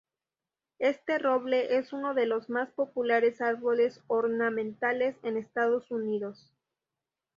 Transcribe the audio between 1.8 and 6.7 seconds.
uno de los más populares árboles ornamentales en Estados Unidos.